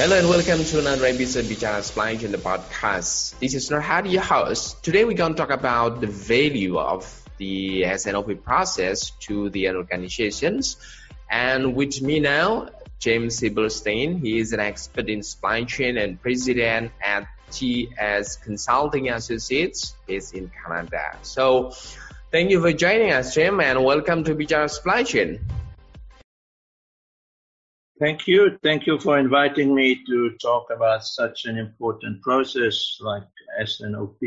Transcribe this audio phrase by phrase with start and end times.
[0.00, 3.38] Hello and welcome to another episode of Bichara Supply Chain the podcast.
[3.38, 4.82] This is Nurhad, your host.
[4.82, 7.04] Today we're going to talk about the value of
[7.36, 10.78] the S&OP process to the organizations.
[11.30, 14.22] And with me now, James Sibelstein.
[14.22, 20.50] He is an expert in supply chain and president at TS Consulting Associates based in
[20.64, 21.18] Canada.
[21.20, 21.74] So
[22.32, 25.40] thank you for joining us, Jim, and welcome to Bichara Supply Chain.
[28.00, 28.58] Thank you.
[28.62, 33.24] Thank you for inviting me to talk about such an important process like
[33.60, 34.18] S&OP.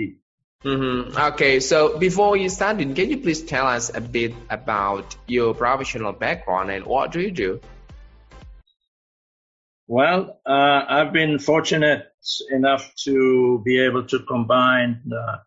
[0.64, 1.18] Mm-hmm.
[1.18, 6.14] Okay, so before you start, can you please tell us a bit about your professional
[6.14, 7.60] background and what do you do?
[9.88, 12.06] Well, uh, I've been fortunate
[12.52, 15.38] enough to be able to combine uh,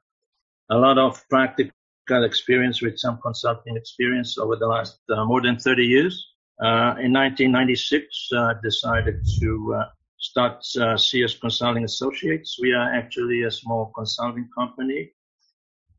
[0.69, 5.59] a lot of practical experience with some consulting experience over the last uh, more than
[5.59, 6.27] 30 years.
[6.59, 9.85] Uh, in 1996, I decided to uh,
[10.19, 12.59] start uh, CS Consulting Associates.
[12.61, 15.13] We are actually a small consulting company,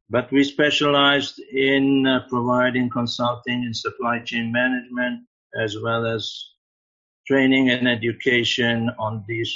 [0.10, 6.54] but we specialized in providing consulting in supply chain management as well as
[7.28, 9.54] training and education on these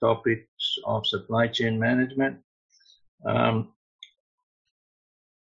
[0.00, 2.38] topics of supply chain management.
[3.26, 3.72] Um,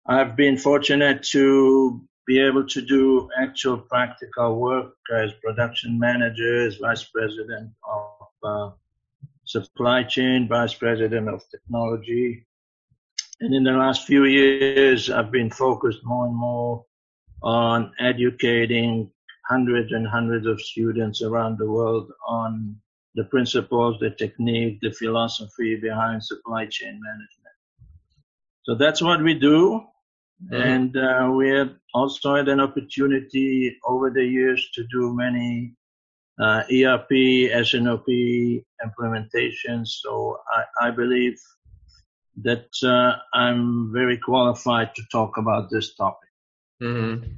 [0.07, 6.77] I've been fortunate to be able to do actual practical work as production manager, as
[6.77, 8.71] vice president of uh,
[9.47, 12.47] supply chain, vice president of technology.
[13.41, 16.85] And in the last few years, I've been focused more and more
[17.43, 19.11] on educating
[19.49, 22.77] hundreds and hundreds of students around the world on
[23.15, 27.57] the principles, the technique, the philosophy behind supply chain management.
[28.65, 29.87] So that's what we do.
[30.51, 35.75] And uh, we have also had an opportunity over the years to do many
[36.41, 38.07] uh, ERP, S&OP
[38.87, 39.89] implementations.
[40.03, 41.39] So I, I believe
[42.43, 46.29] that uh, I'm very qualified to talk about this topic.
[46.81, 47.33] Mm-hmm.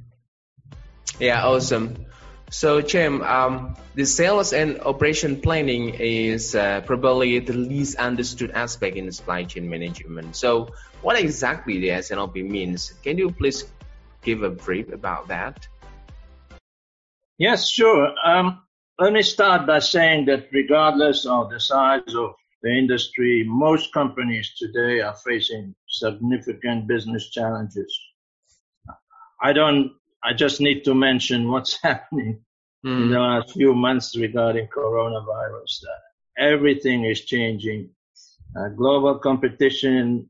[1.19, 2.05] Yeah, awesome.
[2.51, 8.97] So, Jim, um, the sales and operation planning is uh, probably the least understood aspect
[8.97, 10.35] in supply chain management.
[10.35, 10.67] So,
[11.01, 12.91] what exactly the S&OP means?
[13.03, 13.63] Can you please
[14.21, 15.65] give a brief about that?
[17.37, 18.13] Yes, sure.
[18.25, 18.61] Um,
[18.99, 24.51] let me start by saying that regardless of the size of the industry, most companies
[24.57, 27.97] today are facing significant business challenges.
[29.41, 29.93] I don't
[30.23, 32.41] I just need to mention what's happening
[32.85, 33.01] mm.
[33.03, 35.83] in the last few months regarding coronavirus.
[35.83, 37.89] Uh, everything is changing.
[38.55, 40.29] Uh, global competition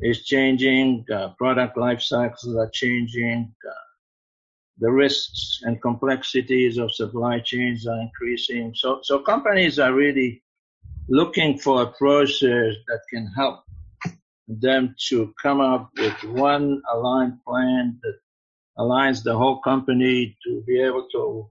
[0.00, 1.04] is changing.
[1.12, 3.54] Uh, product life cycles are changing.
[3.66, 3.72] Uh,
[4.78, 8.72] the risks and complexities of supply chains are increasing.
[8.74, 10.42] So, so companies are really
[11.08, 13.60] looking for a process that can help
[14.48, 18.14] them to come up with one aligned plan that
[18.80, 21.48] aligns the whole company to be able to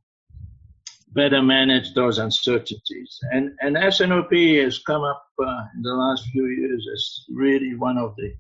[1.14, 3.20] better manage those uncertainties.
[3.32, 4.32] And, and S&OP
[4.64, 8.34] has come up uh, in the last few years as really one of the,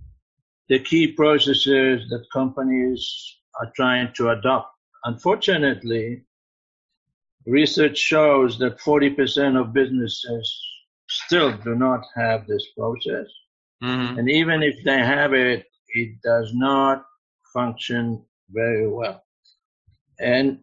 [0.69, 3.01] the key processes that companies
[3.59, 4.69] are trying to adopt.
[5.03, 6.23] Unfortunately,
[7.45, 10.61] research shows that 40% of businesses
[11.09, 13.27] still do not have this process.
[13.83, 14.19] Mm-hmm.
[14.19, 17.05] And even if they have it, it does not
[17.53, 19.23] function very well.
[20.19, 20.59] And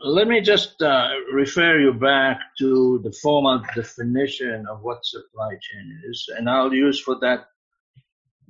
[0.00, 6.02] let me just uh, refer you back to the formal definition of what supply chain
[6.08, 7.46] is, and I'll use for that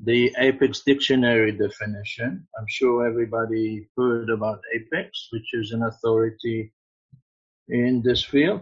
[0.05, 2.47] the APICS Dictionary definition.
[2.59, 6.73] I'm sure everybody heard about APICS, which is an authority
[7.69, 8.61] in this field.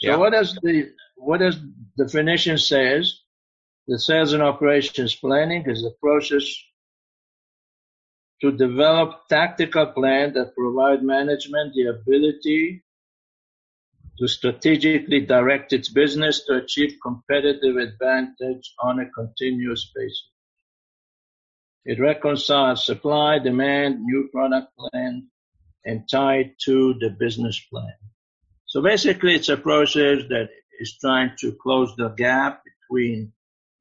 [0.00, 0.16] So yeah.
[0.16, 1.58] what does the what does
[1.98, 3.20] definition says?
[3.88, 6.54] The sales and operations planning is the process
[8.40, 12.82] to develop tactical plans that provide management the ability
[14.18, 20.28] to strategically direct its business to achieve competitive advantage on a continuous basis.
[21.84, 25.28] It reconciles supply, demand, new product plan,
[25.84, 27.94] and tied to the business plan.
[28.66, 33.32] So basically, it's a process that is trying to close the gap between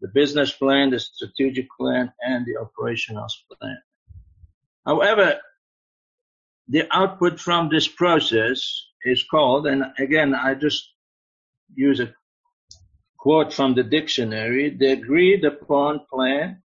[0.02, 3.78] the business plan, the strategic plan, and the operational plan.
[4.90, 5.40] However,
[6.68, 8.60] the output from this process
[9.04, 10.84] is called, and again, I just
[11.76, 12.12] use a
[13.20, 16.64] quote from the dictionary, the agreed upon plan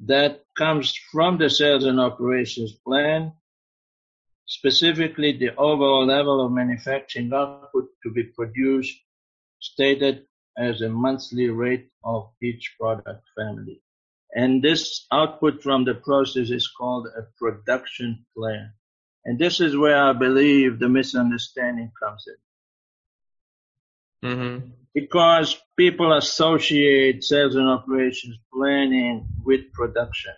[0.00, 3.32] that comes from the sales and operations plan,
[4.46, 8.98] specifically the overall level of manufacturing output to be produced,
[9.60, 10.26] stated
[10.58, 13.80] as a monthly rate of each product family.
[14.34, 18.72] And this output from the process is called a production plan.
[19.24, 22.24] And this is where I believe the misunderstanding comes
[24.22, 24.30] in.
[24.30, 24.68] Mm-hmm.
[24.94, 30.34] Because people associate sales and operations planning with production.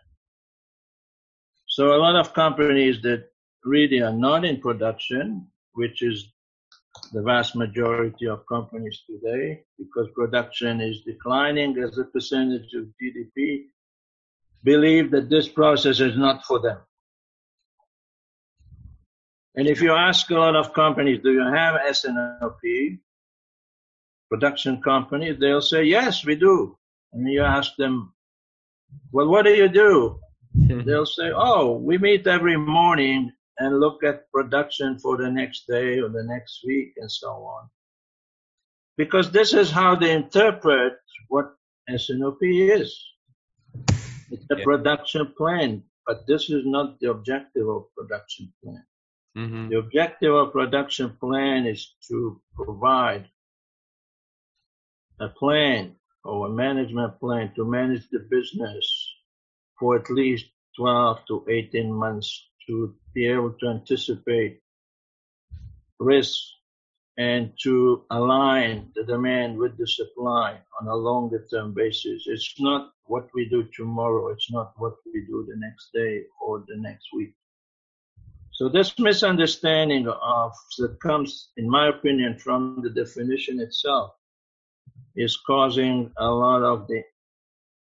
[1.67, 3.29] So a lot of companies that
[3.65, 6.33] really are not in production, which is
[7.13, 13.65] the vast majority of companies today, because production is declining as a percentage of GDP,
[14.65, 16.79] believe that this process is not for them.
[19.57, 22.61] And if you ask a lot of companies, do you have S&OP,
[24.29, 26.77] production companies, they'll say, yes, we do.
[27.13, 28.13] And you ask them,
[29.13, 30.19] well, what do you do?
[30.55, 36.01] they'll say, oh, we meet every morning and look at production for the next day
[36.01, 37.69] or the next week and so on.
[38.97, 40.95] Because this is how they interpret
[41.29, 41.55] what
[41.89, 43.14] S&OP is.
[44.35, 44.65] It's a yeah.
[44.65, 48.85] production plan, but this is not the objective of production plan.
[49.39, 49.69] Mm-hmm.
[49.69, 53.29] The objective of production plan is to provide
[55.21, 55.95] a plan
[56.25, 58.87] or a management plan to manage the business
[59.79, 60.47] for at least
[60.77, 64.61] 12 to 18 months to be able to anticipate
[66.01, 66.55] risks
[67.17, 72.25] and to align the demand with the supply on a longer term basis.
[72.27, 74.29] It's not what we do tomorrow.
[74.29, 77.35] It's not what we do the next day or the next week.
[78.53, 84.13] So this misunderstanding of that comes, in my opinion, from the definition itself
[85.17, 87.03] is causing a lot of the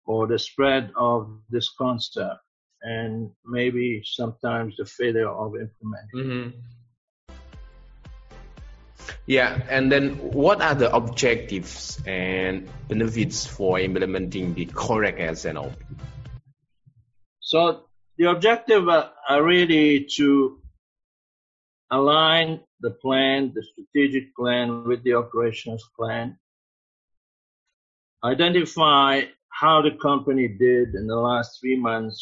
[0.06, 2.40] or the spread of this concept
[2.82, 6.16] and maybe sometimes the failure of implementing.
[6.16, 6.58] Mm-hmm.
[9.26, 15.72] Yeah, and then what are the objectives and benefits for implementing the correct S&OP?
[17.40, 17.84] So
[18.18, 20.60] the objective uh, are really to
[21.90, 26.38] align the plan, the strategic plan with the operations plan,
[28.22, 32.18] identify how the company did in the last three months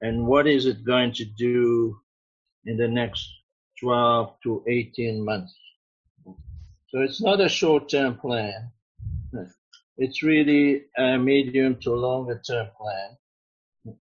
[0.00, 1.96] and what is it going to do
[2.64, 3.28] in the next
[3.80, 5.54] 12 to 18 months.
[6.90, 8.72] So it's not a short-term plan.
[9.96, 13.96] It's really a medium to longer term plan.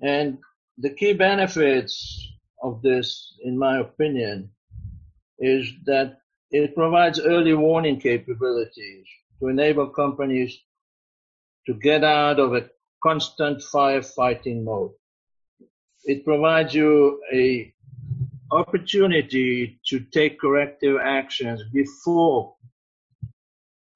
[0.00, 0.38] And
[0.78, 2.28] the key benefits
[2.60, 4.50] of this, in my opinion,
[5.38, 6.18] is that
[6.50, 9.06] it provides early warning capabilities
[9.38, 10.58] to enable companies
[11.66, 12.68] to get out of a
[13.02, 14.90] constant firefighting mode.
[16.04, 17.72] It provides you a
[18.52, 22.54] opportunity to take corrective actions before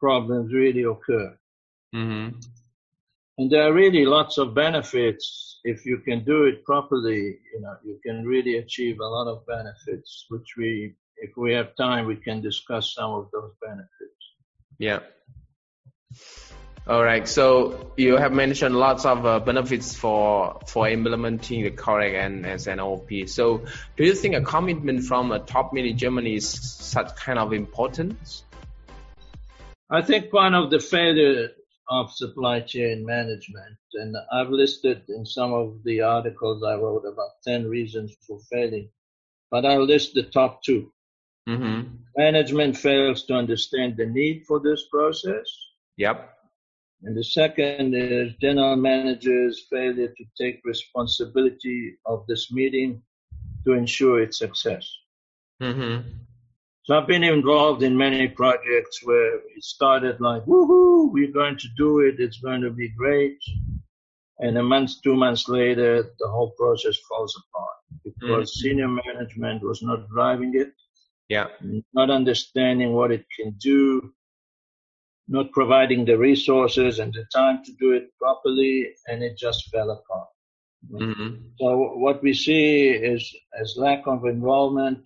[0.00, 1.36] problems really occur.
[1.94, 2.38] Mm-hmm.
[3.38, 7.38] And there are really lots of benefits if you can do it properly.
[7.52, 11.76] You know, you can really achieve a lot of benefits, which we, if we have
[11.76, 14.22] time, we can discuss some of those benefits.
[14.78, 15.00] Yeah.
[16.88, 17.26] All right.
[17.26, 22.60] So you have mentioned lots of uh, benefits for for implementing the correct and.
[23.28, 23.64] So
[23.96, 28.44] do you think a commitment from a top management is such kind of importance?
[29.90, 31.50] I think one of the failures
[31.88, 37.30] of supply chain management, and I've listed in some of the articles I wrote about
[37.44, 38.90] 10 reasons for failing,
[39.50, 40.92] but I'll list the top 2
[41.48, 41.82] mm-hmm.
[42.16, 45.46] Management fails to understand the need for this process.
[45.96, 46.35] Yep
[47.02, 53.02] and the second is general manager's failure to take responsibility of this meeting
[53.64, 54.88] to ensure its success.
[55.62, 56.08] Mm-hmm.
[56.84, 61.68] So I've been involved in many projects where it started like, woohoo, we're going to
[61.76, 63.38] do it, it's going to be great.
[64.38, 68.68] And a month, two months later, the whole process falls apart because mm-hmm.
[68.68, 70.72] senior management was not driving it.
[71.28, 71.46] Yeah.
[71.92, 74.12] Not understanding what it can do,
[75.28, 79.90] not providing the resources and the time to do it properly, and it just fell
[79.90, 80.28] apart.
[80.92, 81.36] Mm-hmm.
[81.58, 84.98] So what we see is as lack of involvement,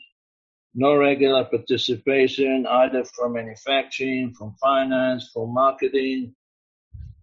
[0.74, 6.34] no regular participation either from manufacturing, from finance, from marketing,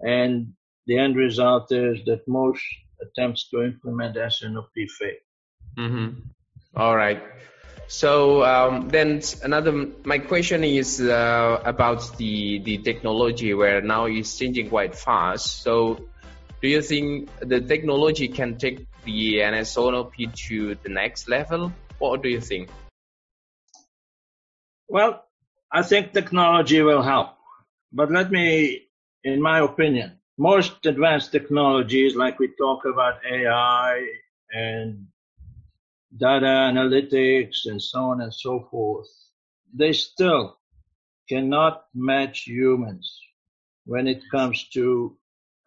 [0.01, 0.53] and
[0.87, 2.63] the end result is that most
[3.01, 5.11] attempts to implement S&OP fail.
[5.77, 6.19] Mm-hmm.
[6.75, 7.21] All right.
[7.87, 14.37] So um, then another, my question is uh, about the the technology where now it's
[14.37, 15.63] changing quite fast.
[15.63, 16.07] So
[16.61, 20.15] do you think the technology can take the NS&OP
[20.47, 21.71] to the next level?
[21.99, 22.69] What do you think?
[24.89, 25.23] Well,
[25.71, 27.29] I think technology will help.
[27.93, 28.87] But let me,
[29.23, 34.07] in my opinion, most advanced technologies, like we talk about AI
[34.51, 35.07] and
[36.17, 39.07] data analytics and so on and so forth,
[39.73, 40.57] they still
[41.29, 43.19] cannot match humans
[43.85, 45.17] when it comes to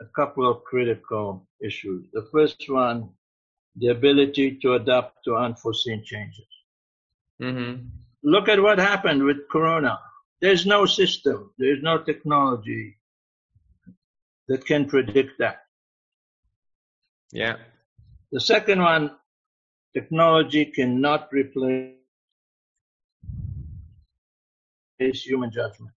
[0.00, 2.06] a couple of critical issues.
[2.12, 3.10] The first one,
[3.76, 6.46] the ability to adapt to unforeseen changes.
[7.40, 7.86] Mm-hmm.
[8.22, 9.98] Look at what happened with Corona.
[10.40, 12.96] There's no system, there's no technology
[14.48, 15.60] that can predict that.
[17.32, 17.56] Yeah.
[18.32, 19.10] The second one,
[19.94, 21.94] technology cannot replace
[25.00, 25.94] human judgment.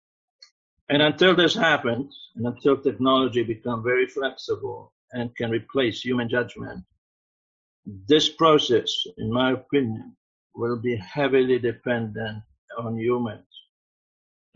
[0.88, 6.84] And until this happens, and until technology becomes very flexible and can replace human judgment,
[8.06, 10.16] this process, in my opinion,
[10.54, 12.42] will be heavily dependent
[12.78, 13.46] on humans.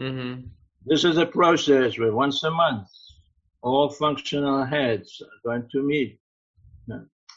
[0.01, 0.47] Mm-hmm.
[0.85, 2.89] This is a process where once a month,
[3.63, 6.21] all functional heads are going to meet.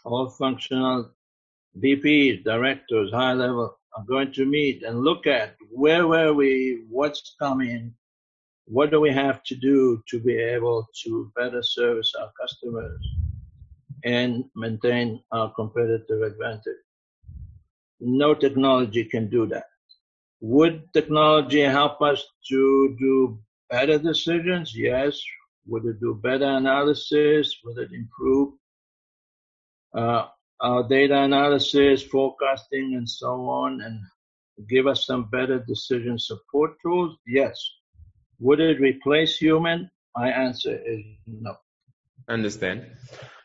[0.05, 1.11] All functional
[1.83, 7.35] VPs, directors, high level are going to meet and look at where were we, what's
[7.39, 7.93] coming,
[8.65, 13.03] what do we have to do to be able to better service our customers
[14.03, 16.83] and maintain our competitive advantage.
[17.99, 19.65] No technology can do that.
[20.41, 24.73] Would technology help us to do better decisions?
[24.75, 25.19] Yes.
[25.65, 27.57] Would it do better analysis?
[27.63, 28.53] Would it improve
[29.93, 30.27] uh,
[30.61, 33.99] our data analysis, forecasting, and so on, and
[34.67, 37.17] give us some better decision support tools?
[37.25, 37.57] Yes.
[38.39, 39.89] Would it replace human?
[40.15, 41.55] My answer is no.
[42.27, 42.85] Understand.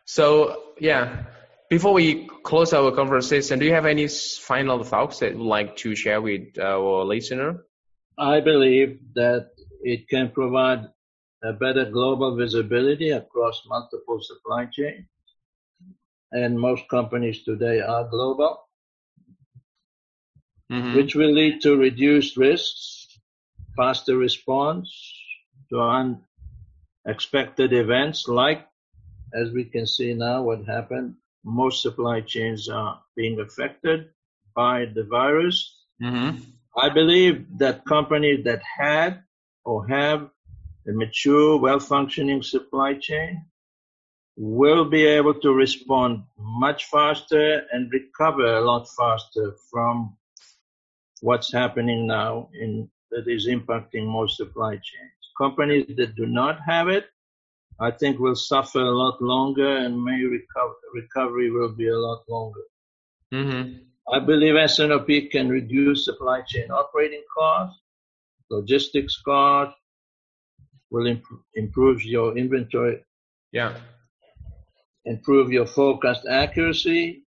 [0.07, 1.25] So yeah,
[1.71, 5.95] before we close our conversation, do you have any final thoughts that you'd like to
[5.95, 7.65] share with our listener?
[8.19, 9.51] I believe that
[9.83, 10.87] it can provide
[11.43, 15.07] a better global visibility across multiple supply chains.
[16.35, 18.59] And most companies today are global,
[20.71, 20.97] mm-hmm.
[20.97, 23.07] which will lead to reduced risks,
[23.77, 24.91] faster response
[25.71, 25.81] to
[27.07, 28.67] unexpected events like,
[29.33, 31.15] as we can see now, what happened.
[31.45, 34.09] Most supply chains are being affected
[34.57, 35.85] by the virus.
[36.03, 36.41] Mm-hmm.
[36.77, 39.23] I believe that companies that had
[39.65, 40.29] or have
[40.89, 43.47] a mature, well-functioning supply chain
[44.37, 50.17] will be able to respond much faster and recover a lot faster from
[51.21, 55.13] what's happening now in that is impacting most supply chains.
[55.39, 57.07] Companies that do not have it,
[57.81, 62.23] I think will suffer a lot longer and may recover, recovery will be a lot
[62.29, 62.61] longer.
[63.33, 63.79] Mm-hmm.
[64.13, 67.81] I believe S&OP can reduce supply chain operating costs,
[68.51, 69.79] logistics costs,
[70.91, 73.05] will imp- improve your inventory.
[73.53, 73.75] Yeah.
[75.05, 77.25] Improve your forecast accuracy.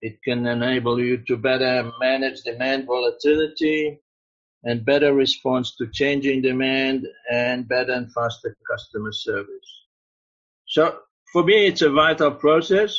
[0.00, 4.00] It can enable you to better manage demand volatility
[4.64, 9.86] and better response to changing demand and better and faster customer service.
[10.66, 10.98] So
[11.32, 12.98] for me, it's a vital process.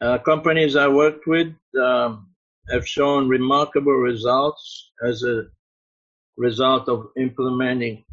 [0.00, 2.30] Uh, companies I worked with um,
[2.70, 5.44] have shown remarkable results as a
[6.36, 8.04] result of implementing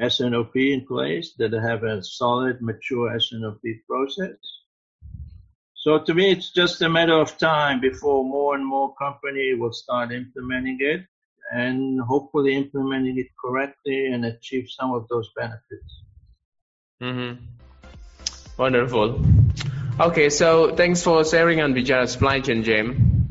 [0.00, 4.36] S&OP in place that have a solid, mature S&OP process.
[5.74, 9.72] So to me, it's just a matter of time before more and more companies will
[9.72, 11.02] start implementing it
[11.52, 16.02] and hopefully implementing it correctly and achieve some of those benefits.
[17.00, 17.44] Mm-hmm.
[18.58, 19.24] Wonderful.
[20.00, 23.28] Okay, so thanks for sharing on Bicara Supply Chain, James.